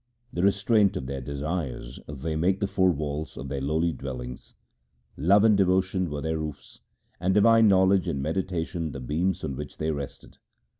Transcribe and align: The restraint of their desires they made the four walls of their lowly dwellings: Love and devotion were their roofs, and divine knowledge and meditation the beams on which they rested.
The 0.33 0.41
restraint 0.41 0.97
of 0.97 1.05
their 1.05 1.21
desires 1.21 1.99
they 2.07 2.35
made 2.35 2.59
the 2.59 2.65
four 2.65 2.89
walls 2.89 3.37
of 3.37 3.49
their 3.49 3.61
lowly 3.61 3.93
dwellings: 3.93 4.55
Love 5.15 5.43
and 5.43 5.55
devotion 5.55 6.09
were 6.09 6.21
their 6.21 6.39
roofs, 6.39 6.79
and 7.19 7.35
divine 7.35 7.67
knowledge 7.67 8.07
and 8.07 8.19
meditation 8.19 8.93
the 8.93 8.99
beams 8.99 9.43
on 9.43 9.55
which 9.55 9.77
they 9.77 9.91
rested. 9.91 10.39